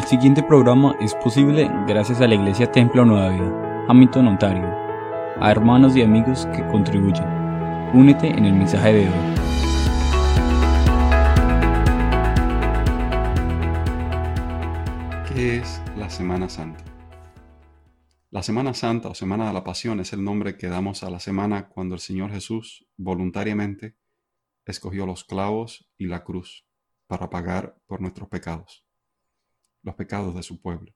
El 0.00 0.06
siguiente 0.06 0.42
programa 0.42 0.96
es 0.98 1.14
posible 1.14 1.70
gracias 1.86 2.22
a 2.22 2.26
la 2.26 2.34
Iglesia 2.34 2.72
Templo 2.72 3.04
Nueva 3.04 3.28
Vida, 3.28 3.84
Hamilton, 3.86 4.28
Ontario, 4.28 4.64
a 5.38 5.50
hermanos 5.50 5.94
y 5.94 6.00
amigos 6.00 6.46
que 6.56 6.66
contribuyen. 6.68 7.26
Únete 7.92 8.28
en 8.28 8.46
el 8.46 8.54
mensaje 8.54 8.94
de 8.94 9.08
hoy. 9.08 9.14
¿Qué 15.28 15.58
es 15.58 15.82
la 15.98 16.08
Semana 16.08 16.48
Santa? 16.48 16.82
La 18.30 18.42
Semana 18.42 18.72
Santa 18.72 19.10
o 19.10 19.14
Semana 19.14 19.48
de 19.48 19.52
la 19.52 19.64
Pasión 19.64 20.00
es 20.00 20.14
el 20.14 20.24
nombre 20.24 20.56
que 20.56 20.68
damos 20.68 21.02
a 21.02 21.10
la 21.10 21.20
semana 21.20 21.68
cuando 21.68 21.94
el 21.94 22.00
Señor 22.00 22.30
Jesús 22.30 22.86
voluntariamente 22.96 23.98
escogió 24.64 25.04
los 25.04 25.24
clavos 25.24 25.90
y 25.98 26.06
la 26.06 26.24
cruz 26.24 26.66
para 27.06 27.28
pagar 27.28 27.76
por 27.86 28.00
nuestros 28.00 28.30
pecados 28.30 28.86
los 29.82 29.94
pecados 29.94 30.34
de 30.34 30.42
su 30.42 30.60
pueblo. 30.60 30.94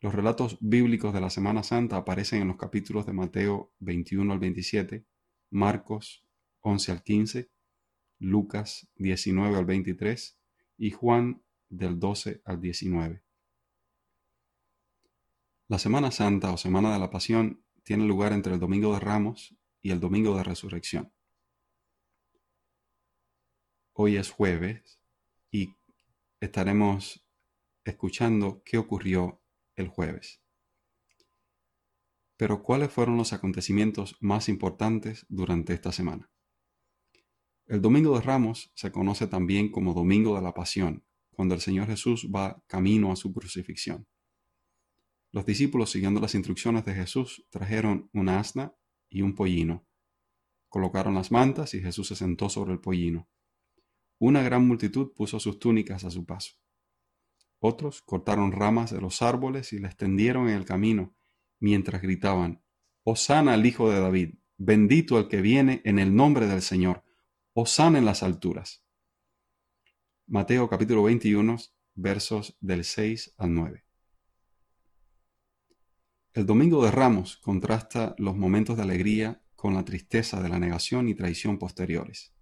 Los 0.00 0.14
relatos 0.14 0.58
bíblicos 0.60 1.12
de 1.12 1.20
la 1.20 1.30
Semana 1.30 1.62
Santa 1.62 1.96
aparecen 1.96 2.42
en 2.42 2.48
los 2.48 2.56
capítulos 2.56 3.04
de 3.06 3.12
Mateo 3.12 3.72
21 3.80 4.32
al 4.32 4.38
27, 4.38 5.04
Marcos 5.50 6.24
11 6.60 6.92
al 6.92 7.02
15, 7.02 7.50
Lucas 8.20 8.88
19 8.96 9.56
al 9.56 9.64
23 9.64 10.38
y 10.76 10.90
Juan 10.90 11.42
del 11.68 11.98
12 11.98 12.42
al 12.44 12.60
19. 12.60 13.24
La 15.68 15.78
Semana 15.78 16.10
Santa 16.10 16.52
o 16.52 16.56
Semana 16.56 16.92
de 16.92 16.98
la 16.98 17.10
Pasión 17.10 17.64
tiene 17.82 18.06
lugar 18.06 18.32
entre 18.32 18.54
el 18.54 18.60
Domingo 18.60 18.92
de 18.94 19.00
Ramos 19.00 19.56
y 19.82 19.90
el 19.90 20.00
Domingo 20.00 20.36
de 20.36 20.44
Resurrección. 20.44 21.12
Hoy 23.92 24.16
es 24.16 24.30
jueves 24.30 25.00
y 25.50 25.74
estaremos 26.40 27.27
escuchando 27.88 28.62
qué 28.64 28.78
ocurrió 28.78 29.42
el 29.76 29.88
jueves. 29.88 30.40
Pero 32.36 32.62
¿cuáles 32.62 32.90
fueron 32.90 33.16
los 33.16 33.32
acontecimientos 33.32 34.16
más 34.20 34.48
importantes 34.48 35.26
durante 35.28 35.74
esta 35.74 35.90
semana? 35.90 36.30
El 37.66 37.82
Domingo 37.82 38.14
de 38.14 38.22
Ramos 38.22 38.70
se 38.74 38.92
conoce 38.92 39.26
también 39.26 39.70
como 39.70 39.92
Domingo 39.92 40.36
de 40.36 40.42
la 40.42 40.54
Pasión, 40.54 41.04
cuando 41.30 41.54
el 41.54 41.60
Señor 41.60 41.88
Jesús 41.88 42.30
va 42.34 42.62
camino 42.66 43.12
a 43.12 43.16
su 43.16 43.32
crucifixión. 43.32 44.06
Los 45.32 45.44
discípulos, 45.44 45.90
siguiendo 45.90 46.20
las 46.20 46.34
instrucciones 46.34 46.84
de 46.84 46.94
Jesús, 46.94 47.46
trajeron 47.50 48.08
un 48.12 48.28
asna 48.28 48.74
y 49.10 49.22
un 49.22 49.34
pollino. 49.34 49.86
Colocaron 50.68 51.14
las 51.14 51.30
mantas 51.30 51.74
y 51.74 51.80
Jesús 51.80 52.08
se 52.08 52.16
sentó 52.16 52.48
sobre 52.48 52.72
el 52.72 52.80
pollino. 52.80 53.28
Una 54.18 54.42
gran 54.42 54.66
multitud 54.66 55.12
puso 55.14 55.38
sus 55.38 55.58
túnicas 55.58 56.04
a 56.04 56.10
su 56.10 56.24
paso. 56.24 56.54
Otros 57.60 58.02
cortaron 58.02 58.52
ramas 58.52 58.92
de 58.92 59.00
los 59.00 59.22
árboles 59.22 59.72
y 59.72 59.78
las 59.78 59.96
tendieron 59.96 60.48
en 60.48 60.56
el 60.56 60.64
camino, 60.64 61.16
mientras 61.58 62.02
gritaban, 62.02 62.62
Hosana 63.02 63.54
al 63.54 63.66
Hijo 63.66 63.90
de 63.90 64.00
David, 64.00 64.34
bendito 64.58 65.18
el 65.18 65.28
que 65.28 65.40
viene 65.40 65.82
en 65.84 65.98
el 65.98 66.14
nombre 66.14 66.46
del 66.46 66.62
Señor, 66.62 67.04
Hosana 67.54 67.98
en 67.98 68.04
las 68.04 68.22
alturas. 68.22 68.84
Mateo 70.26 70.68
capítulo 70.68 71.02
21, 71.04 71.56
versos 71.94 72.56
del 72.60 72.84
6 72.84 73.34
al 73.38 73.54
9. 73.54 73.84
El 76.34 76.46
Domingo 76.46 76.84
de 76.84 76.92
Ramos 76.92 77.38
contrasta 77.38 78.14
los 78.18 78.36
momentos 78.36 78.76
de 78.76 78.84
alegría 78.84 79.42
con 79.56 79.74
la 79.74 79.84
tristeza 79.84 80.40
de 80.40 80.48
la 80.48 80.60
negación 80.60 81.08
y 81.08 81.14
traición 81.14 81.58
posteriores. 81.58 82.32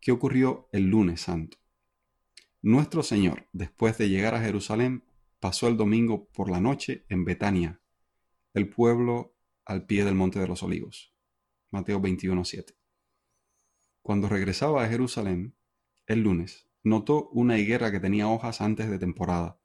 ¿Qué 0.00 0.12
ocurrió 0.12 0.68
el 0.72 0.90
lunes 0.90 1.22
santo? 1.22 1.61
Nuestro 2.64 3.02
Señor, 3.02 3.48
después 3.52 3.98
de 3.98 4.08
llegar 4.08 4.36
a 4.36 4.40
Jerusalén, 4.40 5.02
pasó 5.40 5.66
el 5.66 5.76
domingo 5.76 6.28
por 6.28 6.48
la 6.48 6.60
noche 6.60 7.04
en 7.08 7.24
Betania, 7.24 7.80
el 8.54 8.68
pueblo 8.68 9.34
al 9.64 9.84
pie 9.84 10.04
del 10.04 10.14
Monte 10.14 10.38
de 10.38 10.46
los 10.46 10.62
Olivos. 10.62 11.12
Mateo 11.72 12.00
21:7. 12.00 12.76
Cuando 14.00 14.28
regresaba 14.28 14.84
a 14.84 14.88
Jerusalén, 14.88 15.56
el 16.06 16.20
lunes, 16.20 16.68
notó 16.84 17.30
una 17.30 17.58
higuera 17.58 17.90
que 17.90 17.98
tenía 17.98 18.28
hojas 18.28 18.60
antes 18.60 18.88
de 18.88 19.00
temporada. 19.00 19.60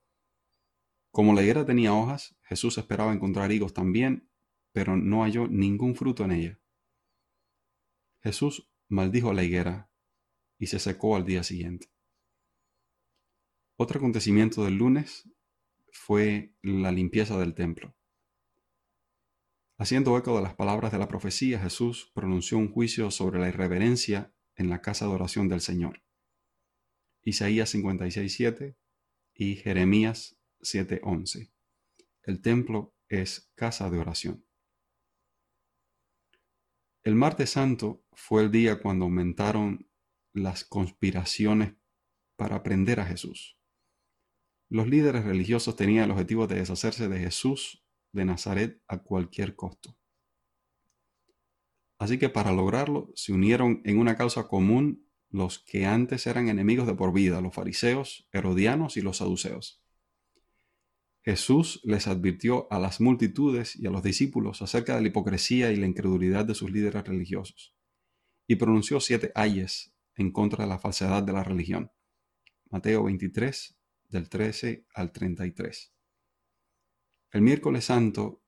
Como 1.12 1.36
la 1.36 1.44
higuera 1.44 1.68
tenía 1.68 1.94
hojas, 1.94 2.36
Jesús 2.42 2.80
esperaba 2.80 3.14
encontrar 3.14 3.52
higos 3.52 3.76
también, 3.76 4.28
pero 4.72 4.98
no 4.98 5.22
halló 5.22 5.48
ningún 5.48 5.96
fruto 5.96 6.26
en 6.26 6.32
ella. 6.32 6.60
Jesús 8.24 8.72
maldijo 8.88 9.34
la 9.34 9.44
higuera 9.44 9.92
y 10.58 10.66
se 10.66 10.80
secó 10.80 11.16
al 11.16 11.26
día 11.26 11.44
siguiente. 11.44 11.92
Otro 13.80 14.00
acontecimiento 14.00 14.66
del 14.66 14.74
lunes 14.74 15.30
fue 15.92 16.56
la 16.64 16.92
limpieza 16.92 17.38
del 17.38 17.54
templo. 17.54 17.96
Haciendo 19.78 20.18
eco 20.18 20.36
de 20.36 20.42
las 20.42 20.56
palabras 20.56 20.92
de 20.92 20.98
la 20.98 21.08
profecía, 21.08 21.60
Jesús 21.60 22.12
pronunció 22.16 22.58
un 22.58 22.72
juicio 22.72 23.12
sobre 23.12 23.40
la 23.40 23.50
irreverencia 23.50 24.34
en 24.56 24.72
la 24.72 24.82
casa 24.82 25.06
de 25.06 25.12
oración 25.12 25.48
del 25.48 25.62
Señor. 25.62 26.02
Isaías 27.22 27.76
56.7 27.76 28.76
y 29.36 29.58
Jeremías 29.58 30.40
7.11. 30.62 31.52
El 32.24 32.42
templo 32.42 32.96
es 33.10 33.52
casa 33.54 33.92
de 33.92 34.00
oración. 34.00 34.44
El 37.04 37.14
martes 37.14 37.52
santo 37.52 38.04
fue 38.12 38.42
el 38.42 38.52
día 38.52 38.82
cuando 38.82 39.06
aumentaron 39.06 39.88
las 40.34 40.64
conspiraciones 40.64 41.76
para 42.36 42.64
prender 42.64 43.00
a 43.00 43.06
Jesús. 43.06 43.57
Los 44.70 44.88
líderes 44.88 45.24
religiosos 45.24 45.76
tenían 45.76 46.06
el 46.06 46.12
objetivo 46.12 46.48
de 46.48 46.56
deshacerse 46.56 47.08
de 47.08 47.20
Jesús 47.20 47.84
de 48.12 48.26
Nazaret 48.26 48.82
a 48.88 49.00
cualquier 49.00 49.56
costo. 49.56 49.98
Así 52.00 52.20
que 52.20 52.30
para 52.30 52.52
lograrlo 52.52 53.12
se 53.16 53.34
unieron 53.34 53.82
en 53.86 53.98
una 53.98 54.16
causa 54.16 54.48
común 54.48 55.08
los 55.30 55.60
que 55.60 55.86
antes 55.86 56.28
eran 56.28 56.48
enemigos 56.50 56.88
de 56.88 56.96
por 56.96 57.14
vida, 57.14 57.42
los 57.42 57.54
fariseos, 57.54 58.28
herodianos 58.32 58.98
y 58.98 59.02
los 59.02 59.18
saduceos. 59.18 59.82
Jesús 61.24 61.82
les 61.84 62.08
advirtió 62.08 62.72
a 62.72 62.80
las 62.80 63.02
multitudes 63.02 63.76
y 63.76 63.88
a 63.88 63.90
los 63.90 64.04
discípulos 64.04 64.62
acerca 64.62 64.96
de 64.96 65.02
la 65.02 65.08
hipocresía 65.10 65.72
y 65.72 65.76
la 65.76 65.88
incredulidad 65.88 66.46
de 66.46 66.56
sus 66.56 66.72
líderes 66.72 67.04
religiosos, 67.06 67.76
y 68.48 68.56
pronunció 68.56 69.02
siete 69.02 69.32
ayes 69.36 69.94
en 70.16 70.32
contra 70.32 70.64
de 70.64 70.70
la 70.70 70.80
falsedad 70.80 71.24
de 71.24 71.34
la 71.34 71.44
religión. 71.44 71.92
Mateo 72.70 73.04
23, 73.04 73.77
del 74.08 74.30
13 74.30 74.86
al 74.94 75.12
33. 75.12 75.94
El 77.32 77.42
miércoles 77.42 77.86
santo 77.86 78.42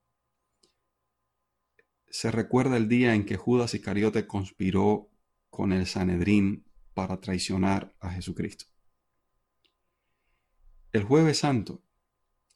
se 2.08 2.31
recuerda 2.31 2.78
el 2.78 2.88
día 2.88 3.14
en 3.14 3.25
que 3.25 3.38
Judas 3.38 3.74
Iscariote 3.74 4.25
conspiró 4.25 5.09
con 5.50 5.74
el 5.74 5.86
Sanedrín 5.86 6.66
para 6.94 7.19
traicionar 7.19 7.96
a 8.00 8.12
Jesucristo. 8.12 8.66
El 10.92 11.03
jueves 11.03 11.40
santo 11.40 11.84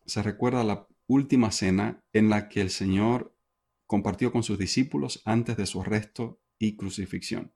se 0.06 0.24
recuerda 0.24 0.64
la 0.64 0.88
última 1.08 1.52
cena 1.52 2.04
en 2.14 2.30
la 2.30 2.50
que 2.50 2.62
el 2.62 2.70
Señor 2.70 3.38
compartió 3.86 4.32
con 4.32 4.44
sus 4.44 4.58
discípulos 4.58 5.22
antes 5.26 5.56
de 5.56 5.66
su 5.66 5.82
arresto 5.82 6.42
y 6.58 6.76
crucifixión. 6.76 7.54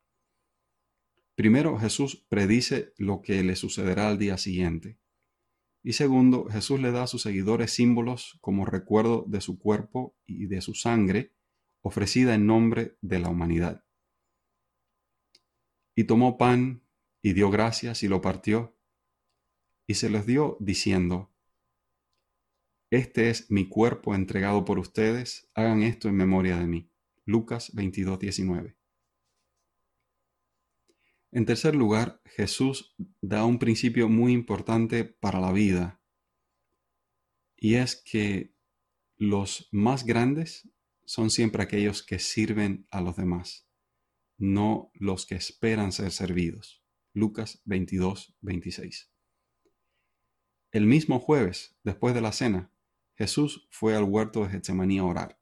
Primero 1.35 1.77
Jesús 1.77 2.25
predice 2.29 2.93
lo 2.97 3.21
que 3.21 3.43
le 3.43 3.55
sucederá 3.55 4.09
al 4.09 4.17
día 4.17 4.37
siguiente. 4.37 4.99
Y 5.83 5.93
segundo, 5.93 6.45
Jesús 6.45 6.79
le 6.79 6.91
da 6.91 7.03
a 7.03 7.07
sus 7.07 7.21
seguidores 7.21 7.71
símbolos 7.71 8.37
como 8.41 8.65
recuerdo 8.65 9.25
de 9.27 9.41
su 9.41 9.57
cuerpo 9.57 10.15
y 10.25 10.47
de 10.47 10.61
su 10.61 10.73
sangre 10.73 11.33
ofrecida 11.81 12.35
en 12.35 12.45
nombre 12.45 12.97
de 13.01 13.19
la 13.19 13.29
humanidad. 13.29 13.85
Y 15.95 16.03
tomó 16.03 16.37
pan 16.37 16.83
y 17.21 17.33
dio 17.33 17.49
gracias 17.49 18.03
y 18.03 18.07
lo 18.07 18.21
partió 18.21 18.77
y 19.87 19.95
se 19.95 20.09
les 20.09 20.25
dio 20.25 20.57
diciendo, 20.59 21.33
Este 22.91 23.29
es 23.29 23.49
mi 23.49 23.69
cuerpo 23.69 24.13
entregado 24.13 24.65
por 24.65 24.79
ustedes, 24.79 25.49
hagan 25.55 25.81
esto 25.81 26.09
en 26.09 26.15
memoria 26.15 26.57
de 26.57 26.67
mí. 26.67 26.91
Lucas 27.25 27.73
22, 27.73 28.19
19. 28.19 28.77
En 31.31 31.45
tercer 31.45 31.75
lugar, 31.75 32.21
Jesús 32.25 32.95
da 33.21 33.45
un 33.45 33.59
principio 33.59 34.07
muy 34.07 34.31
importante 34.31 35.03
para 35.03 35.39
la 35.39 35.51
vida, 35.51 36.01
y 37.55 37.75
es 37.75 37.95
que 37.95 38.53
los 39.17 39.67
más 39.71 40.05
grandes 40.05 40.69
son 41.05 41.29
siempre 41.29 41.63
aquellos 41.63 42.03
que 42.03 42.19
sirven 42.19 42.87
a 42.91 43.01
los 43.01 43.15
demás, 43.15 43.67
no 44.37 44.91
los 44.93 45.25
que 45.25 45.35
esperan 45.35 45.91
ser 45.91 46.11
servidos. 46.11 46.83
Lucas 47.13 47.61
22, 47.65 48.37
26. 48.41 49.11
El 50.71 50.85
mismo 50.85 51.19
jueves, 51.19 51.77
después 51.83 52.13
de 52.13 52.21
la 52.21 52.31
cena, 52.31 52.71
Jesús 53.15 53.67
fue 53.71 53.95
al 53.95 54.03
huerto 54.03 54.43
de 54.43 54.49
Getsemaní 54.49 54.99
a 54.99 55.05
orar. 55.05 55.41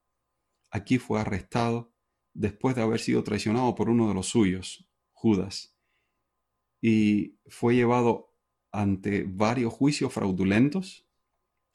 Aquí 0.72 0.98
fue 0.98 1.20
arrestado 1.20 1.94
después 2.34 2.76
de 2.76 2.82
haber 2.82 3.00
sido 3.00 3.24
traicionado 3.24 3.76
por 3.76 3.90
uno 3.90 4.08
de 4.08 4.14
los 4.14 4.28
suyos, 4.28 4.90
Judas, 5.12 5.75
y 6.88 7.40
fue 7.48 7.74
llevado 7.74 8.32
ante 8.72 9.24
varios 9.24 9.74
juicios 9.74 10.14
fraudulentos 10.14 11.10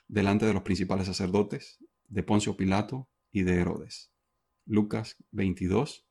delante 0.07 0.47
de 0.47 0.55
los 0.55 0.63
principales 0.63 1.09
sacerdotes, 1.09 1.85
de 2.05 2.23
Poncio 2.23 2.57
Pilato 2.57 3.11
y 3.33 3.43
de 3.43 3.57
Herodes. 3.57 4.13
Lucas 4.67 5.17
22, 5.33 6.07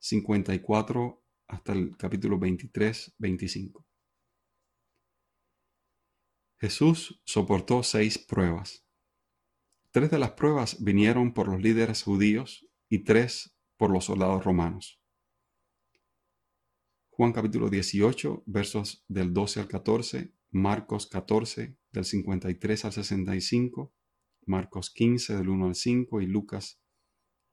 54 0.00 1.24
hasta 1.46 1.72
el 1.72 1.96
capítulo 1.96 2.36
23, 2.40 3.14
25. 3.18 3.86
Jesús 6.58 7.22
soportó 7.24 7.84
seis 7.84 8.18
pruebas. 8.18 8.84
Tres 9.92 10.10
de 10.10 10.18
las 10.18 10.32
pruebas 10.32 10.82
vinieron 10.82 11.32
por 11.32 11.46
los 11.46 11.62
líderes 11.62 12.02
judíos 12.02 12.66
y 12.88 13.04
tres 13.04 13.54
por 13.76 13.92
los 13.92 14.06
soldados 14.06 14.44
romanos. 14.44 15.01
Juan 17.22 17.32
capítulo 17.32 17.70
18, 17.70 18.42
versos 18.46 19.04
del 19.06 19.32
12 19.32 19.60
al 19.60 19.68
14, 19.68 20.34
Marcos 20.50 21.06
14, 21.06 21.76
del 21.92 22.04
53 22.04 22.84
al 22.84 22.92
65, 22.92 23.94
Marcos 24.46 24.90
15, 24.90 25.36
del 25.36 25.48
1 25.48 25.66
al 25.66 25.76
5 25.76 26.20
y 26.20 26.26
Lucas 26.26 26.82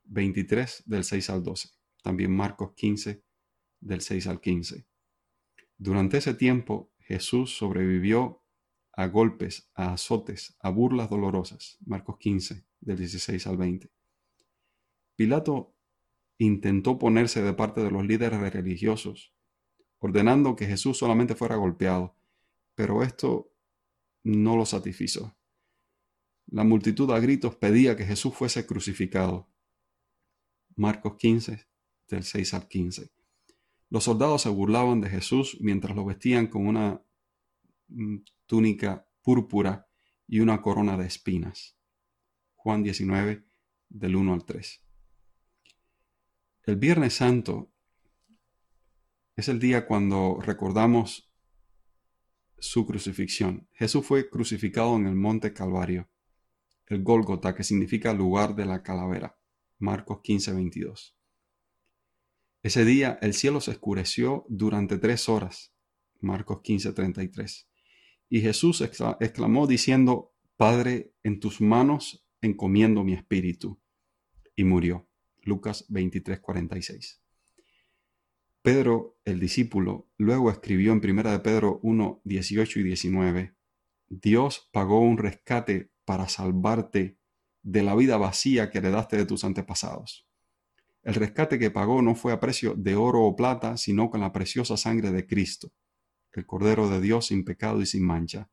23, 0.05 0.85
del 0.87 1.03
6 1.03 1.29
al 1.29 1.43
12. 1.43 1.69
También 2.01 2.35
Marcos 2.35 2.73
15, 2.75 3.23
del 3.79 4.01
6 4.01 4.25
al 4.25 4.41
15. 4.41 4.87
Durante 5.77 6.17
ese 6.17 6.33
tiempo 6.33 6.91
Jesús 6.97 7.55
sobrevivió 7.55 8.41
a 8.93 9.05
golpes, 9.05 9.69
a 9.75 9.93
azotes, 9.93 10.57
a 10.61 10.71
burlas 10.71 11.11
dolorosas. 11.11 11.77
Marcos 11.85 12.17
15, 12.17 12.65
del 12.79 12.97
16 12.97 13.45
al 13.45 13.57
20. 13.57 13.91
Pilato 15.15 15.75
intentó 16.39 16.97
ponerse 16.97 17.43
de 17.43 17.53
parte 17.53 17.83
de 17.83 17.91
los 17.91 18.03
líderes 18.03 18.41
religiosos, 18.51 19.35
ordenando 19.99 20.55
que 20.55 20.65
Jesús 20.65 20.97
solamente 20.97 21.35
fuera 21.35 21.55
golpeado, 21.55 22.15
pero 22.75 23.03
esto 23.03 23.53
no 24.23 24.55
lo 24.55 24.65
satisfizo. 24.65 25.35
La 26.47 26.63
multitud 26.63 27.11
a 27.11 27.19
gritos 27.19 27.55
pedía 27.55 27.95
que 27.95 28.05
Jesús 28.05 28.33
fuese 28.33 28.65
crucificado. 28.65 29.47
Marcos 30.75 31.15
15, 31.17 31.67
del 32.07 32.23
6 32.23 32.53
al 32.53 32.67
15. 32.67 33.11
Los 33.89 34.03
soldados 34.03 34.43
se 34.43 34.49
burlaban 34.49 35.01
de 35.01 35.09
Jesús 35.09 35.57
mientras 35.59 35.95
lo 35.95 36.05
vestían 36.05 36.47
con 36.47 36.67
una 36.67 37.01
mm, 37.87 38.17
túnica 38.45 39.07
púrpura 39.21 39.87
y 40.27 40.39
una 40.39 40.61
corona 40.61 40.97
de 40.97 41.05
espinas. 41.05 41.75
Juan 42.55 42.83
19, 42.83 43.45
del 43.89 44.15
1 44.15 44.33
al 44.33 44.45
3. 44.45 44.81
El 46.63 46.75
Viernes 46.75 47.15
Santo 47.15 47.71
es 49.39 49.47
el 49.47 49.59
día 49.59 49.85
cuando 49.85 50.37
recordamos 50.41 51.31
su 52.57 52.85
crucifixión. 52.85 53.69
Jesús 53.71 54.05
fue 54.05 54.29
crucificado 54.29 54.97
en 54.97 55.07
el 55.07 55.15
monte 55.15 55.53
Calvario, 55.53 56.09
el 56.87 57.03
Gólgota, 57.03 57.55
que 57.55 57.63
significa 57.63 58.13
lugar 58.13 58.53
de 58.55 58.65
la 58.65 58.83
calavera. 58.83 59.39
Marcos 59.77 60.19
15, 60.23 60.51
22. 60.51 61.17
Ese 62.63 62.83
día 62.83 63.17
el 63.21 63.33
cielo 63.33 63.61
se 63.61 63.71
oscureció 63.71 64.45
durante 64.49 64.97
tres 64.97 65.29
horas. 65.29 65.73
Marcos 66.19 66.59
15, 66.61 66.91
33. 66.91 67.69
Y 68.27 68.41
Jesús 68.41 68.81
exclamó 68.81 69.67
diciendo, 69.67 70.33
Padre, 70.57 71.13
en 71.23 71.39
tus 71.39 71.61
manos 71.61 72.27
encomiendo 72.41 73.05
mi 73.05 73.13
espíritu. 73.13 73.79
Y 74.57 74.65
murió. 74.65 75.07
Lucas 75.43 75.85
23, 75.87 76.41
46. 76.41 77.21
Pedro, 78.71 79.17
el 79.25 79.39
discípulo, 79.39 80.11
luego 80.19 80.51
escribió 80.51 80.91
en 80.91 81.01
1 81.03 81.31
de 81.31 81.39
Pedro 81.39 81.79
1, 81.81 82.21
18 82.23 82.79
y 82.79 82.83
19, 82.83 83.55
Dios 84.09 84.69
pagó 84.71 84.99
un 84.99 85.17
rescate 85.17 85.89
para 86.05 86.29
salvarte 86.29 87.17
de 87.63 87.81
la 87.81 87.95
vida 87.95 88.17
vacía 88.17 88.69
que 88.69 88.77
heredaste 88.77 89.17
de 89.17 89.25
tus 89.25 89.43
antepasados. 89.43 90.27
El 91.01 91.15
rescate 91.15 91.57
que 91.57 91.71
pagó 91.71 92.03
no 92.03 92.13
fue 92.13 92.31
a 92.31 92.39
precio 92.39 92.75
de 92.75 92.93
oro 92.93 93.23
o 93.23 93.35
plata, 93.35 93.75
sino 93.75 94.11
con 94.11 94.21
la 94.21 94.31
preciosa 94.31 94.77
sangre 94.77 95.11
de 95.11 95.25
Cristo, 95.25 95.71
el 96.31 96.45
Cordero 96.45 96.89
de 96.89 97.01
Dios 97.01 97.25
sin 97.25 97.45
pecado 97.45 97.81
y 97.81 97.87
sin 97.87 98.05
mancha. 98.05 98.51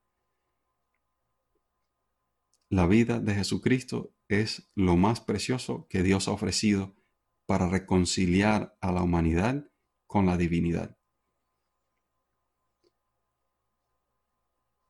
La 2.71 2.87
vida 2.87 3.21
de 3.21 3.35
Jesucristo 3.35 4.15
es 4.29 4.71
lo 4.75 4.97
más 4.97 5.21
precioso 5.21 5.87
que 5.91 6.03
Dios 6.03 6.27
ha 6.27 6.31
ofrecido 6.31 6.97
para 7.45 7.69
reconciliar 7.69 8.79
a 8.81 8.93
la 8.93 9.03
humanidad 9.03 9.71
con 10.07 10.27
la 10.27 10.37
divinidad. 10.37 10.97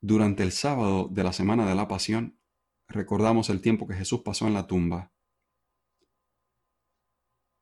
Durante 0.00 0.42
el 0.42 0.52
sábado 0.52 1.08
de 1.10 1.24
la 1.24 1.32
semana 1.32 1.66
de 1.66 1.74
la 1.74 1.88
pasión, 1.88 2.38
recordamos 2.86 3.50
el 3.50 3.60
tiempo 3.60 3.86
que 3.86 3.94
Jesús 3.94 4.20
pasó 4.22 4.46
en 4.46 4.54
la 4.54 4.66
tumba. 4.66 5.12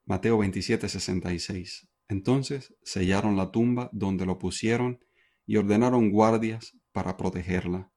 Mateo 0.05 0.37
27, 0.39 0.89
66. 0.89 1.89
Entonces 2.09 2.75
sellaron 2.83 3.37
la 3.37 3.51
tumba 3.51 3.89
donde 3.93 4.27
lo 4.27 4.39
pusieron 4.39 5.03
y 5.47 5.57
ordenaron 5.57 6.11
guardias 6.11 6.77
para 6.93 7.17
protegerla. 7.17 7.91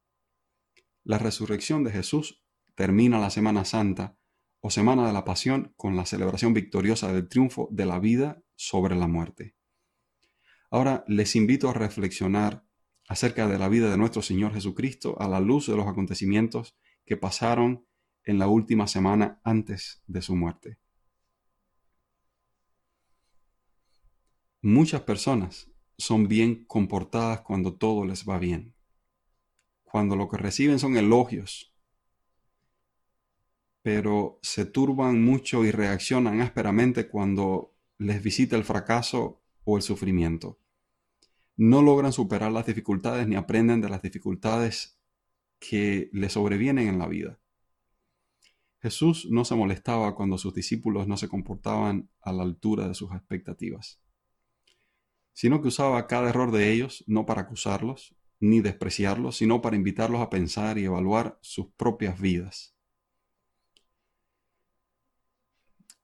La 1.03 1.17
resurrección 1.17 1.83
de 1.83 1.91
Jesús 1.91 2.43
termina 2.75 3.19
la 3.19 3.29
Semana 3.29 3.65
Santa 3.65 4.17
o 4.61 4.69
Semana 4.69 5.07
de 5.07 5.13
la 5.13 5.25
Pasión 5.25 5.73
con 5.75 5.95
la 5.95 6.05
celebración 6.05 6.53
victoriosa 6.53 7.11
del 7.11 7.27
triunfo 7.27 7.67
de 7.71 7.85
la 7.85 7.99
vida 7.99 8.41
sobre 8.57 8.95
la 8.95 9.07
muerte. 9.07 9.55
Ahora 10.69 11.05
les 11.07 11.37
invito 11.37 11.69
a 11.69 11.73
reflexionar 11.73 12.65
acerca 13.07 13.47
de 13.47 13.57
la 13.57 13.69
vida 13.69 13.89
de 13.89 13.97
nuestro 13.97 14.21
Señor 14.21 14.53
Jesucristo 14.53 15.15
a 15.21 15.29
la 15.29 15.39
luz 15.39 15.67
de 15.67 15.77
los 15.77 15.87
acontecimientos 15.87 16.75
que 17.05 17.15
pasaron 17.15 17.87
en 18.25 18.39
la 18.39 18.47
última 18.47 18.87
semana 18.87 19.39
antes 19.45 20.03
de 20.07 20.21
su 20.21 20.35
muerte. 20.35 20.77
Muchas 24.61 25.01
personas 25.01 25.71
son 25.97 26.27
bien 26.27 26.65
comportadas 26.65 27.41
cuando 27.41 27.75
todo 27.75 28.03
les 28.03 28.27
va 28.27 28.37
bien, 28.37 28.75
cuando 29.83 30.17
lo 30.17 30.27
que 30.27 30.35
reciben 30.35 30.79
son 30.79 30.97
elogios, 30.97 31.73
pero 33.81 34.39
se 34.41 34.65
turban 34.65 35.23
mucho 35.23 35.63
y 35.63 35.71
reaccionan 35.71 36.41
ásperamente 36.41 37.07
cuando 37.07 37.76
les 37.97 38.21
visita 38.21 38.55
el 38.55 38.63
fracaso 38.63 39.41
o 39.63 39.77
el 39.77 39.83
sufrimiento. 39.83 40.59
No 41.55 41.81
logran 41.81 42.13
superar 42.13 42.51
las 42.51 42.65
dificultades 42.65 43.27
ni 43.27 43.35
aprenden 43.35 43.81
de 43.81 43.89
las 43.89 44.01
dificultades 44.01 44.99
que 45.59 46.09
les 46.13 46.33
sobrevienen 46.33 46.87
en 46.87 46.99
la 46.99 47.07
vida. 47.07 47.39
Jesús 48.79 49.27
no 49.31 49.43
se 49.43 49.55
molestaba 49.55 50.15
cuando 50.15 50.37
sus 50.37 50.53
discípulos 50.53 51.07
no 51.07 51.17
se 51.17 51.27
comportaban 51.27 52.09
a 52.21 52.31
la 52.31 52.43
altura 52.43 52.87
de 52.87 52.93
sus 52.93 53.11
expectativas, 53.11 53.99
sino 55.33 55.61
que 55.61 55.69
usaba 55.69 56.05
cada 56.07 56.29
error 56.29 56.51
de 56.51 56.71
ellos 56.71 57.03
no 57.07 57.25
para 57.25 57.41
acusarlos 57.41 58.15
ni 58.39 58.61
despreciarlos, 58.61 59.37
sino 59.37 59.61
para 59.61 59.75
invitarlos 59.75 60.21
a 60.21 60.29
pensar 60.29 60.77
y 60.77 60.85
evaluar 60.85 61.39
sus 61.41 61.67
propias 61.75 62.21
vidas. 62.21 62.75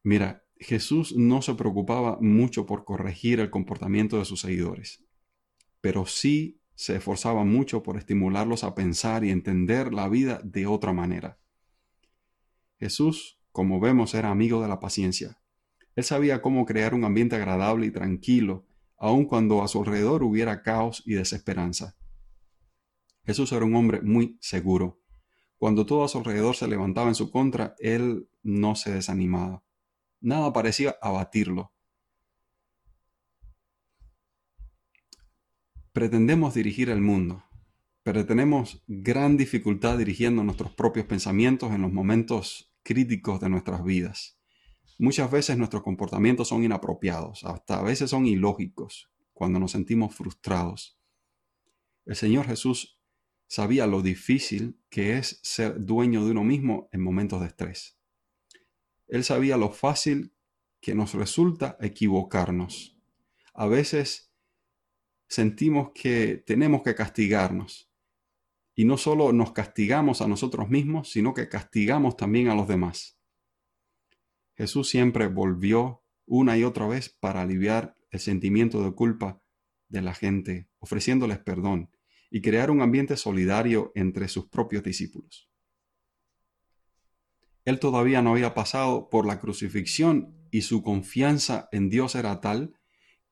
Mira, 0.02 0.43
Jesús 0.58 1.16
no 1.16 1.42
se 1.42 1.56
preocupaba 1.56 2.18
mucho 2.22 2.66
por 2.66 2.86
corregir 2.86 3.40
el 3.40 3.50
comportamiento 3.50 4.18
de 4.18 4.26
sus 4.26 4.42
seguidores, 4.42 5.04
pero 5.82 6.06
sí 6.06 6.62
se 6.76 6.96
esforzaba 6.96 7.44
mucho 7.44 7.84
por 7.84 7.98
estimularlos 7.98 8.64
a 8.64 8.76
pensar 8.76 9.24
y 9.24 9.32
entender 9.32 9.94
la 9.94 10.10
vida 10.10 10.42
de 10.44 10.66
otra 10.66 10.94
manera. 10.94 11.38
Jesús, 12.80 13.40
como 13.52 13.80
vemos, 13.80 14.14
era 14.14 14.30
amigo 14.30 14.62
de 14.62 14.68
la 14.68 14.80
paciencia. 14.80 15.40
Él 15.96 16.04
sabía 16.04 16.42
cómo 16.42 16.66
crear 16.66 16.94
un 16.94 17.04
ambiente 17.04 17.36
agradable 17.36 17.86
y 17.86 17.92
tranquilo, 17.92 18.66
aun 18.98 19.26
cuando 19.26 19.62
a 19.62 19.68
su 19.68 19.80
alrededor 19.80 20.24
hubiera 20.24 20.64
caos 20.64 21.04
y 21.06 21.14
desesperanza. 21.14 21.96
Jesús 23.26 23.52
era 23.52 23.66
un 23.66 23.76
hombre 23.76 24.02
muy 24.02 24.38
seguro. 24.42 25.00
Cuando 25.58 25.86
todo 25.86 26.04
a 26.04 26.10
su 26.10 26.18
alrededor 26.18 26.56
se 26.56 26.68
levantaba 26.68 27.08
en 27.08 27.16
su 27.16 27.32
contra, 27.32 27.76
él 27.80 28.28
no 28.42 28.76
se 28.76 28.92
desanimaba. 28.92 29.64
Nada 30.24 30.54
parecía 30.54 30.96
abatirlo. 31.02 31.74
Pretendemos 35.92 36.54
dirigir 36.54 36.90
el 36.90 37.02
mundo, 37.02 37.44
pero 38.04 38.26
tenemos 38.26 38.82
gran 38.88 39.36
dificultad 39.36 39.98
dirigiendo 39.98 40.42
nuestros 40.42 40.72
propios 40.72 41.08
pensamientos 41.08 41.74
en 41.74 41.82
los 41.82 41.92
momentos 41.92 42.74
críticos 42.84 43.42
de 43.42 43.50
nuestras 43.50 43.84
vidas. 43.84 44.40
Muchas 44.98 45.30
veces 45.30 45.58
nuestros 45.58 45.84
comportamientos 45.84 46.48
son 46.48 46.64
inapropiados, 46.64 47.44
hasta 47.44 47.80
a 47.80 47.84
veces 47.84 48.10
son 48.10 48.26
ilógicos, 48.26 49.12
cuando 49.34 49.60
nos 49.60 49.72
sentimos 49.72 50.16
frustrados. 50.16 50.98
El 52.06 52.16
Señor 52.16 52.46
Jesús 52.46 52.98
sabía 53.48 53.88
lo 53.88 54.02
difícil 54.02 54.80
que 54.90 55.18
es 55.18 55.42
ser 55.44 55.84
dueño 55.84 56.24
de 56.24 56.32
uno 56.32 56.46
mismo 56.46 56.88
en 56.94 57.02
momentos 57.02 57.42
de 57.42 57.48
estrés. 57.48 57.98
Él 59.08 59.24
sabía 59.24 59.58
lo 59.58 59.72
fácil 59.72 60.34
que 60.80 60.96
nos 60.96 61.14
resulta 61.14 61.78
equivocarnos. 61.80 62.98
A 63.54 63.68
veces 63.68 64.34
sentimos 65.28 65.92
que 65.94 66.38
tenemos 66.46 66.84
que 66.84 66.96
castigarnos. 66.96 67.90
Y 68.76 68.86
no 68.86 68.98
solo 68.98 69.32
nos 69.34 69.52
castigamos 69.52 70.22
a 70.22 70.28
nosotros 70.28 70.70
mismos, 70.70 71.12
sino 71.12 71.34
que 71.34 71.48
castigamos 71.48 72.18
también 72.18 72.50
a 72.50 72.56
los 72.56 72.68
demás. 72.68 73.20
Jesús 74.56 74.90
siempre 74.90 75.28
volvió 75.28 76.04
una 76.26 76.58
y 76.58 76.64
otra 76.64 76.88
vez 76.88 77.10
para 77.10 77.42
aliviar 77.42 77.96
el 78.12 78.20
sentimiento 78.20 78.84
de 78.84 78.94
culpa 78.94 79.42
de 79.90 80.02
la 80.02 80.14
gente, 80.14 80.70
ofreciéndoles 80.80 81.40
perdón 81.40 81.92
y 82.30 82.42
crear 82.42 82.72
un 82.72 82.82
ambiente 82.82 83.16
solidario 83.16 83.92
entre 83.96 84.28
sus 84.28 84.48
propios 84.48 84.84
discípulos. 84.84 85.53
Él 87.66 87.80
todavía 87.80 88.22
no 88.22 88.32
había 88.32 88.54
pasado 88.54 89.10
por 89.10 89.26
la 89.26 89.40
crucifixión 89.40 90.36
y 90.52 90.62
su 90.62 90.84
confianza 90.84 91.70
en 91.72 91.90
Dios 91.90 92.16
era 92.16 92.42
tal 92.42 92.78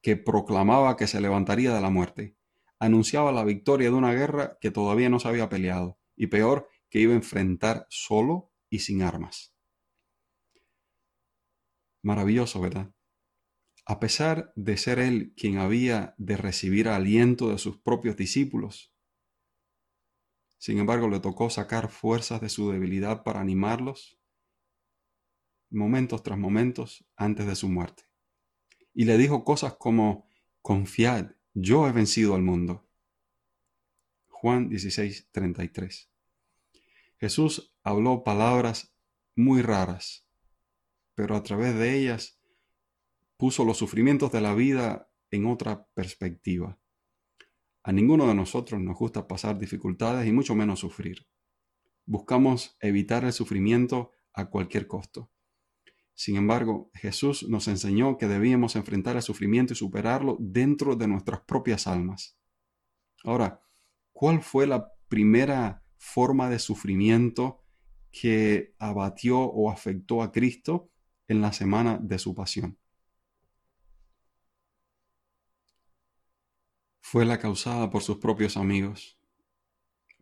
que 0.00 0.16
proclamaba 0.16 0.96
que 0.96 1.06
se 1.06 1.20
levantaría 1.20 1.74
de 1.74 1.80
la 1.80 1.90
muerte. 1.90 2.36
Anunciaba 2.78 3.30
la 3.30 3.44
victoria 3.44 3.90
de 3.90 3.96
una 3.96 4.12
guerra 4.12 4.58
que 4.60 4.70
todavía 4.70 5.08
no 5.08 5.20
se 5.20 5.28
había 5.28 5.48
peleado 5.48 5.98
y 6.16 6.26
peor, 6.26 6.68
que 6.90 7.00
iba 7.00 7.12
a 7.12 7.16
enfrentar 7.16 7.86
solo 7.88 8.50
y 8.68 8.80
sin 8.80 9.02
armas. 9.02 9.54
Maravilloso, 12.02 12.60
¿verdad? 12.60 12.92
A 13.86 14.00
pesar 14.00 14.52
de 14.56 14.76
ser 14.76 14.98
él 14.98 15.32
quien 15.36 15.58
había 15.58 16.14
de 16.18 16.36
recibir 16.36 16.88
aliento 16.88 17.48
de 17.50 17.58
sus 17.58 17.78
propios 17.78 18.16
discípulos, 18.16 18.94
sin 20.58 20.78
embargo 20.78 21.08
le 21.08 21.20
tocó 21.20 21.50
sacar 21.50 21.90
fuerzas 21.90 22.40
de 22.40 22.48
su 22.48 22.70
debilidad 22.70 23.22
para 23.22 23.40
animarlos 23.40 24.21
momentos 25.72 26.22
tras 26.22 26.38
momentos 26.38 27.04
antes 27.16 27.46
de 27.46 27.56
su 27.56 27.68
muerte. 27.68 28.04
Y 28.94 29.04
le 29.04 29.18
dijo 29.18 29.44
cosas 29.44 29.74
como, 29.74 30.28
confiad, 30.60 31.32
yo 31.54 31.88
he 31.88 31.92
vencido 31.92 32.34
al 32.34 32.42
mundo. 32.42 32.88
Juan 34.28 34.68
16, 34.68 35.28
33. 35.32 36.10
Jesús 37.18 37.74
habló 37.82 38.22
palabras 38.22 38.94
muy 39.34 39.62
raras, 39.62 40.26
pero 41.14 41.36
a 41.36 41.42
través 41.42 41.74
de 41.74 41.98
ellas 41.98 42.38
puso 43.36 43.64
los 43.64 43.78
sufrimientos 43.78 44.30
de 44.30 44.40
la 44.40 44.54
vida 44.54 45.10
en 45.30 45.46
otra 45.46 45.86
perspectiva. 45.94 46.78
A 47.82 47.90
ninguno 47.90 48.28
de 48.28 48.34
nosotros 48.34 48.80
nos 48.80 48.96
gusta 48.96 49.26
pasar 49.26 49.58
dificultades 49.58 50.28
y 50.28 50.32
mucho 50.32 50.54
menos 50.54 50.80
sufrir. 50.80 51.26
Buscamos 52.04 52.76
evitar 52.80 53.24
el 53.24 53.32
sufrimiento 53.32 54.12
a 54.32 54.50
cualquier 54.50 54.86
costo. 54.86 55.31
Sin 56.14 56.36
embargo, 56.36 56.90
Jesús 56.94 57.48
nos 57.48 57.68
enseñó 57.68 58.18
que 58.18 58.28
debíamos 58.28 58.76
enfrentar 58.76 59.16
el 59.16 59.22
sufrimiento 59.22 59.72
y 59.72 59.76
superarlo 59.76 60.36
dentro 60.40 60.94
de 60.94 61.08
nuestras 61.08 61.40
propias 61.40 61.86
almas. 61.86 62.36
Ahora, 63.24 63.60
¿cuál 64.12 64.42
fue 64.42 64.66
la 64.66 64.92
primera 65.08 65.82
forma 65.96 66.50
de 66.50 66.58
sufrimiento 66.58 67.64
que 68.10 68.74
abatió 68.78 69.40
o 69.40 69.70
afectó 69.70 70.22
a 70.22 70.32
Cristo 70.32 70.90
en 71.28 71.40
la 71.40 71.52
semana 71.52 71.98
de 72.00 72.18
su 72.18 72.34
pasión? 72.34 72.78
Fue 77.00 77.24
la 77.24 77.38
causada 77.38 77.90
por 77.90 78.02
sus 78.02 78.18
propios 78.18 78.56
amigos. 78.56 79.18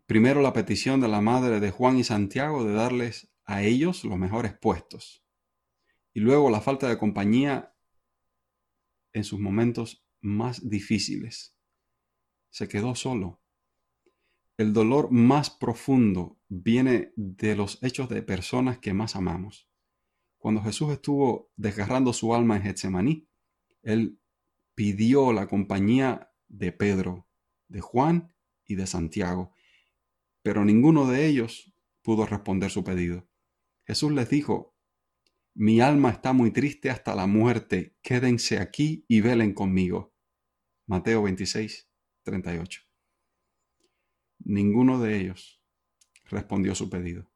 Primero 0.07 0.41
la 0.41 0.53
petición 0.53 1.01
de 1.01 1.09
la 1.09 1.21
madre 1.21 1.61
de 1.61 1.71
Juan 1.71 1.99
y 1.99 2.05
Santiago 2.05 2.65
de 2.65 2.73
darles 2.73 3.31
a 3.45 3.63
ellos 3.63 4.05
los 4.05 4.19
mejores 4.19 4.57
puestos 4.59 5.25
luego 6.21 6.51
la 6.51 6.61
falta 6.61 6.89
de 6.89 6.99
compañía 6.99 7.75
en 9.13 9.25
sus 9.25 9.41
momentos 9.41 10.07
más 10.21 10.69
difíciles. 10.69 11.57
Se 12.51 12.69
quedó 12.69 12.95
solo. 12.95 13.41
El 14.57 14.73
dolor 14.73 15.11
más 15.11 15.51
profundo 15.51 16.39
viene 16.49 17.13
de 17.17 17.57
los 17.57 17.83
hechos 17.83 18.09
de 18.09 18.23
personas 18.23 18.79
que 18.79 18.93
más 18.93 19.17
amamos. 19.17 19.69
Cuando 20.37 20.63
Jesús 20.63 20.93
estuvo 20.93 21.51
desgarrando 21.57 22.13
su 22.13 22.35
alma 22.35 22.57
en 22.57 22.63
Getsemaní, 22.63 23.29
él 23.83 24.21
pidió 24.75 25.33
la 25.33 25.47
compañía 25.47 26.33
de 26.49 26.73
Pedro, 26.73 27.29
de 27.69 27.81
Juan 27.81 28.35
y 28.67 28.75
de 28.75 28.87
Santiago, 28.87 29.53
pero 30.43 30.65
ninguno 30.65 31.07
de 31.07 31.27
ellos 31.27 31.73
pudo 32.03 32.27
responder 32.27 32.71
su 32.71 32.85
pedido. 32.85 33.29
Jesús 33.87 34.13
les 34.13 34.29
dijo, 34.29 34.75
mi 35.61 35.83
alma 35.83 36.09
está 36.09 36.33
muy 36.33 36.53
triste 36.53 36.89
hasta 36.89 37.15
la 37.15 37.27
muerte. 37.27 37.95
Quédense 38.01 38.61
aquí 38.61 39.05
y 39.09 39.21
velen 39.21 39.53
conmigo. 39.53 40.15
Mateo 40.87 41.23
26, 41.25 41.87
38. 42.23 42.81
Ninguno 44.39 44.99
de 45.03 45.21
ellos 45.21 45.63
respondió 46.31 46.75
su 46.75 46.89
pedido. 46.89 47.31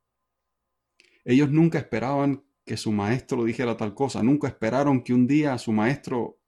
Ellos 1.26 1.50
nunca 1.50 1.76
esperaban 1.76 2.42
que 2.64 2.78
su 2.78 2.92
maestro 2.92 3.44
dijera 3.44 3.76
tal 3.76 3.94
cosa, 3.94 4.22
nunca 4.22 4.48
esperaron 4.48 5.04
que 5.04 5.12
un 5.12 5.26
día 5.26 5.58
su 5.58 5.72
maestro, 5.72 6.40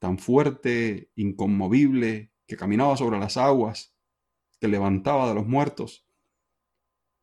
tan 0.00 0.18
fuerte, 0.18 1.12
inconmovible, 1.14 2.32
que 2.48 2.56
caminaba 2.56 2.96
sobre 2.96 3.20
las 3.20 3.36
aguas, 3.36 3.94
que 4.58 4.66
levantaba 4.66 5.28
de 5.28 5.36
los 5.36 5.46
muertos, 5.46 6.08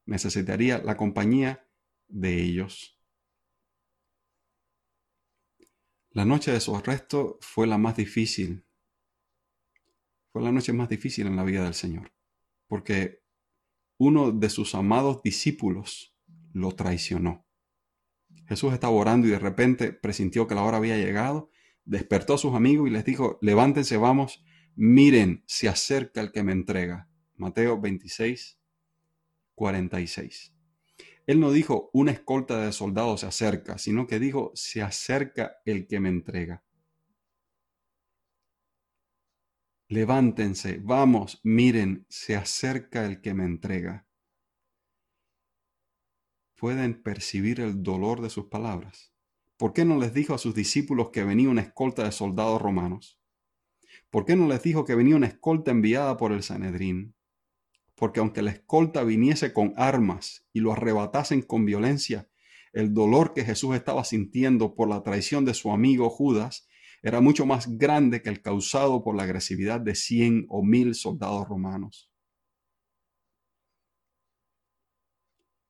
necesitaría 0.05 0.77
la 0.77 0.95
compañía 0.95 1.67
de 2.07 2.41
ellos. 2.41 3.00
La 6.13 6.25
noche 6.25 6.51
de 6.51 6.59
su 6.59 6.75
arresto 6.75 7.37
fue 7.39 7.67
la 7.67 7.77
más 7.77 7.95
difícil. 7.95 8.65
Fue 10.33 10.41
la 10.41 10.51
noche 10.51 10.73
más 10.73 10.89
difícil 10.89 11.25
en 11.25 11.37
la 11.37 11.45
vida 11.45 11.63
del 11.63 11.73
Señor, 11.73 12.11
porque 12.67 13.21
uno 13.97 14.33
de 14.33 14.49
sus 14.49 14.75
amados 14.75 15.23
discípulos 15.23 16.13
lo 16.51 16.73
traicionó. 16.73 17.45
Jesús 18.45 18.73
estaba 18.73 18.93
orando 18.93 19.25
y 19.27 19.31
de 19.31 19.39
repente 19.39 19.93
presintió 19.93 20.47
que 20.47 20.55
la 20.55 20.63
hora 20.63 20.77
había 20.77 20.97
llegado, 20.97 21.49
despertó 21.85 22.33
a 22.33 22.37
sus 22.37 22.55
amigos 22.55 22.89
y 22.89 22.91
les 22.91 23.05
dijo, 23.05 23.39
levántense, 23.41 23.95
vamos, 23.95 24.43
miren, 24.75 25.45
se 25.47 25.69
acerca 25.69 26.19
el 26.19 26.33
que 26.33 26.43
me 26.43 26.51
entrega. 26.51 27.09
Mateo 27.37 27.79
26, 27.79 28.59
46. 29.55 30.53
Él 31.27 31.39
no 31.39 31.51
dijo 31.51 31.89
una 31.93 32.11
escolta 32.11 32.59
de 32.59 32.71
soldados 32.71 33.21
se 33.21 33.27
acerca, 33.27 33.77
sino 33.77 34.07
que 34.07 34.19
dijo 34.19 34.51
se 34.55 34.81
acerca 34.81 35.57
el 35.65 35.87
que 35.87 35.99
me 35.99 36.09
entrega. 36.09 36.63
Levántense, 39.87 40.79
vamos, 40.81 41.41
miren, 41.43 42.05
se 42.07 42.35
acerca 42.35 43.05
el 43.05 43.21
que 43.21 43.33
me 43.33 43.43
entrega. 43.43 44.07
¿Pueden 46.57 47.01
percibir 47.01 47.59
el 47.59 47.83
dolor 47.83 48.21
de 48.21 48.29
sus 48.29 48.45
palabras? 48.45 49.11
¿Por 49.57 49.73
qué 49.73 49.83
no 49.83 49.99
les 49.99 50.13
dijo 50.13 50.33
a 50.33 50.37
sus 50.37 50.55
discípulos 50.55 51.09
que 51.11 51.23
venía 51.23 51.49
una 51.49 51.61
escolta 51.61 52.03
de 52.03 52.11
soldados 52.11 52.61
romanos? 52.61 53.19
¿Por 54.09 54.25
qué 54.25 54.35
no 54.35 54.47
les 54.47 54.63
dijo 54.63 54.85
que 54.85 54.95
venía 54.95 55.15
una 55.15 55.27
escolta 55.27 55.71
enviada 55.71 56.17
por 56.17 56.31
el 56.31 56.43
Sanedrín? 56.43 57.13
Porque 58.01 58.19
aunque 58.19 58.41
la 58.41 58.49
escolta 58.49 59.03
viniese 59.03 59.53
con 59.53 59.75
armas 59.77 60.47
y 60.53 60.61
lo 60.61 60.73
arrebatasen 60.73 61.43
con 61.43 61.65
violencia, 61.65 62.27
el 62.73 62.95
dolor 62.95 63.35
que 63.35 63.45
Jesús 63.45 63.75
estaba 63.75 64.03
sintiendo 64.03 64.73
por 64.73 64.89
la 64.89 65.03
traición 65.03 65.45
de 65.45 65.53
su 65.53 65.71
amigo 65.71 66.09
Judas 66.09 66.67
era 67.03 67.21
mucho 67.21 67.45
más 67.45 67.77
grande 67.77 68.23
que 68.23 68.29
el 68.29 68.41
causado 68.41 69.03
por 69.03 69.15
la 69.15 69.21
agresividad 69.21 69.79
de 69.81 69.93
cien 69.93 70.47
o 70.49 70.63
mil 70.63 70.95
soldados 70.95 71.47
romanos. 71.47 72.11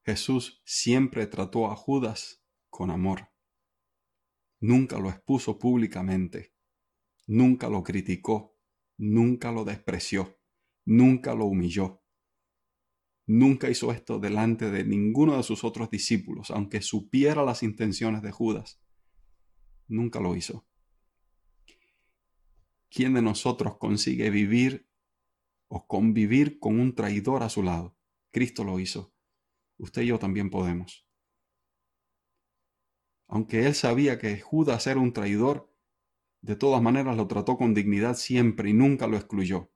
Jesús 0.06 0.62
siempre 0.64 1.28
trató 1.28 1.70
a 1.70 1.76
Judas 1.76 2.46
con 2.70 2.92
amor. 2.92 3.28
Nunca 4.62 5.00
lo 5.00 5.10
expuso 5.10 5.60
públicamente, 5.60 6.54
nunca 7.28 7.68
lo 7.68 7.84
criticó, 7.84 8.56
nunca 8.98 9.52
lo 9.52 9.66
despreció, 9.66 10.40
nunca 10.86 11.36
lo 11.36 11.44
humilló 11.44 12.01
nunca 13.32 13.70
hizo 13.70 13.92
esto 13.92 14.20
delante 14.20 14.70
de 14.70 14.84
ninguno 14.84 15.38
de 15.38 15.44
sus 15.44 15.64
otros 15.64 15.90
discípulos, 15.90 16.52
aunque 16.52 16.82
supiera 16.82 17.44
las 17.46 17.64
intenciones 17.64 18.22
de 18.22 18.32
Judas. 18.32 18.82
Nunca 19.88 20.20
lo 20.20 20.36
hizo. 20.36 20.68
¿Quién 22.90 23.14
de 23.14 23.22
nosotros 23.22 23.78
consigue 23.78 24.30
vivir 24.30 24.90
o 25.70 25.88
convivir 25.88 26.60
con 26.60 26.78
un 26.78 26.94
traidor 26.94 27.44
a 27.44 27.50
su 27.50 27.64
lado? 27.64 27.96
Cristo 28.32 28.66
lo 28.66 28.80
hizo. 28.80 29.14
Usted 29.78 30.02
y 30.02 30.08
yo 30.08 30.20
también 30.20 30.50
podemos. 30.50 31.08
Aunque 33.28 33.66
él 33.66 33.76
sabía 33.76 34.20
que 34.20 34.42
Judas 34.42 34.88
era 34.88 35.00
un 35.00 35.14
traidor, 35.14 35.74
de 36.42 36.58
todas 36.58 36.82
maneras 36.82 37.16
lo 37.16 37.28
trató 37.28 37.56
con 37.56 37.74
dignidad 37.74 38.16
siempre 38.16 38.70
y 38.70 38.74
nunca 38.74 39.08
lo 39.08 39.16
excluyó. 39.16 39.72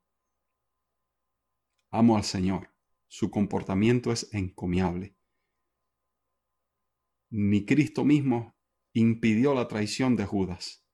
Amo 1.89 2.17
al 2.17 2.25
Señor 2.25 2.74
su 3.17 3.31
comportamiento 3.31 4.11
es 4.11 4.27
encomiable. 4.33 5.15
Ni 7.29 7.65
Cristo 7.65 8.03
mismo 8.03 8.57
impidió 8.93 9.53
la 9.53 9.67
traición 9.67 10.15
de 10.15 10.25
Judas. 10.25 10.85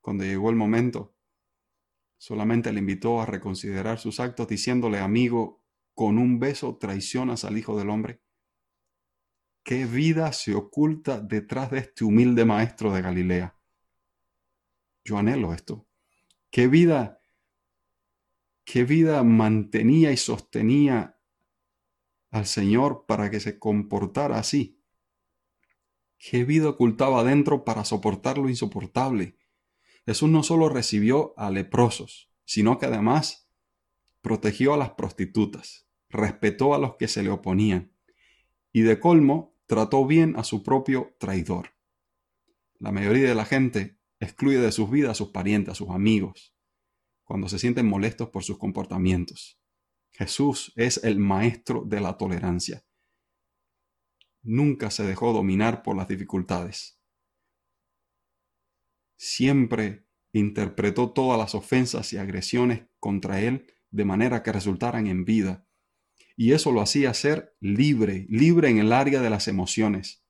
Cuando 0.00 0.24
llegó 0.24 0.50
el 0.50 0.56
momento, 0.56 1.16
Solamente 2.18 2.72
le 2.72 2.80
invitó 2.80 3.20
a 3.20 3.26
reconsiderar 3.26 3.98
sus 3.98 4.20
actos 4.20 4.48
diciéndole, 4.48 4.98
amigo, 4.98 5.62
con 5.94 6.18
un 6.18 6.38
beso 6.38 6.76
traicionas 6.76 7.44
al 7.44 7.58
Hijo 7.58 7.78
del 7.78 7.90
Hombre. 7.90 8.22
¿Qué 9.62 9.84
vida 9.84 10.32
se 10.32 10.54
oculta 10.54 11.20
detrás 11.20 11.70
de 11.70 11.78
este 11.78 12.04
humilde 12.04 12.44
maestro 12.44 12.92
de 12.92 13.02
Galilea? 13.02 13.58
Yo 15.04 15.18
anhelo 15.18 15.52
esto. 15.52 15.86
¿Qué 16.50 16.68
vida, 16.68 17.20
qué 18.66 18.84
vida 18.84 19.22
mantenía 19.22 20.12
y 20.12 20.18
sostenía 20.18 21.18
al 22.30 22.46
Señor 22.46 23.06
para 23.06 23.30
que 23.30 23.40
se 23.40 23.58
comportara 23.58 24.38
así? 24.38 24.82
¿Qué 26.18 26.44
vida 26.44 26.68
ocultaba 26.68 27.22
dentro 27.22 27.64
para 27.64 27.84
soportar 27.84 28.38
lo 28.38 28.48
insoportable? 28.48 29.36
Jesús 30.04 30.28
no 30.28 30.42
solo 30.42 30.68
recibió 30.68 31.32
a 31.38 31.50
leprosos, 31.50 32.30
sino 32.44 32.78
que 32.78 32.86
además 32.86 33.48
protegió 34.20 34.74
a 34.74 34.76
las 34.76 34.90
prostitutas, 34.90 35.86
respetó 36.10 36.74
a 36.74 36.78
los 36.78 36.96
que 36.96 37.06
se 37.06 37.22
le 37.22 37.30
oponían 37.30 37.92
y 38.72 38.82
de 38.82 38.98
colmo 38.98 39.54
trató 39.66 40.04
bien 40.06 40.34
a 40.36 40.42
su 40.42 40.64
propio 40.64 41.14
traidor. 41.18 41.70
La 42.78 42.90
mayoría 42.90 43.28
de 43.28 43.34
la 43.34 43.44
gente 43.44 43.98
excluye 44.18 44.58
de 44.58 44.72
sus 44.72 44.90
vidas 44.90 45.12
a 45.12 45.14
sus 45.14 45.28
parientes, 45.28 45.72
a 45.72 45.74
sus 45.76 45.90
amigos, 45.90 46.55
cuando 47.26 47.50
se 47.50 47.58
sienten 47.58 47.86
molestos 47.86 48.30
por 48.30 48.42
sus 48.42 48.56
comportamientos. 48.56 49.60
Jesús 50.12 50.72
es 50.74 51.04
el 51.04 51.18
maestro 51.18 51.82
de 51.84 52.00
la 52.00 52.16
tolerancia. 52.16 52.82
Nunca 54.42 54.90
se 54.90 55.02
dejó 55.02 55.34
dominar 55.34 55.82
por 55.82 55.94
las 55.94 56.08
dificultades 56.08 56.96
siempre 59.16 60.06
interpretó 60.32 61.10
todas 61.10 61.38
las 61.38 61.54
ofensas 61.54 62.12
y 62.12 62.18
agresiones 62.18 62.84
contra 63.00 63.40
él 63.40 63.66
de 63.90 64.04
manera 64.04 64.42
que 64.42 64.52
resultaran 64.52 65.06
en 65.06 65.24
vida. 65.24 65.66
Y 66.36 66.52
eso 66.52 66.70
lo 66.70 66.82
hacía 66.82 67.14
ser 67.14 67.56
libre, 67.60 68.26
libre 68.28 68.68
en 68.68 68.78
el 68.78 68.92
área 68.92 69.22
de 69.22 69.30
las 69.30 69.48
emociones. 69.48 70.22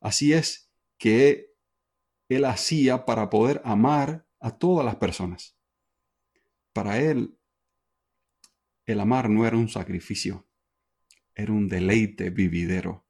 Así 0.00 0.32
es 0.32 0.70
que 0.98 1.52
él 2.28 2.44
hacía 2.44 3.04
para 3.04 3.30
poder 3.30 3.60
amar 3.64 4.26
a 4.40 4.58
todas 4.58 4.84
las 4.84 4.96
personas. 4.96 5.53
Para 6.74 6.98
él, 6.98 7.38
el 8.84 8.98
amar 8.98 9.30
no 9.30 9.46
era 9.46 9.56
un 9.56 9.68
sacrificio, 9.68 10.50
era 11.32 11.52
un 11.52 11.68
deleite 11.68 12.30
vividero. 12.30 13.06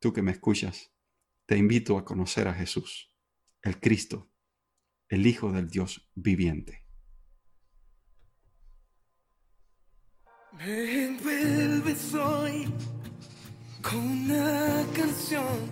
Tú 0.00 0.14
que 0.14 0.22
me 0.22 0.32
escuchas, 0.32 0.90
te 1.44 1.58
invito 1.58 1.98
a 1.98 2.06
conocer 2.06 2.48
a 2.48 2.54
Jesús 2.54 3.14
el 3.60 3.78
Cristo, 3.78 4.32
el 5.10 5.26
Hijo 5.26 5.52
del 5.52 5.68
Dios 5.68 6.10
viviente. 6.14 6.86
Me 10.54 11.04
envuelves 11.08 12.14
hoy 12.14 12.72
con 13.82 13.98
una 13.98 14.86
canción, 14.94 15.70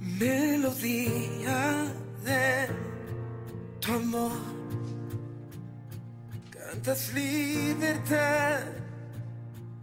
melodía 0.00 1.94
de 2.24 2.68
tu 3.80 3.92
amor. 3.92 4.51
Cantas 6.82 7.14
libertad 7.14 8.58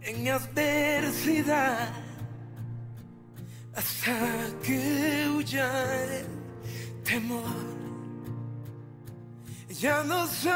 en 0.02 0.28
adversidad 0.28 1.88
hasta 3.74 4.12
que 4.62 5.26
huya 5.34 5.70
temor. 7.02 7.56
Ya 9.70 10.02
no 10.04 10.26
soy 10.26 10.52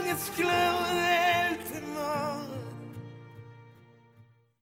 un 0.00 0.08
esclavo 0.08 0.88
de 0.88 1.19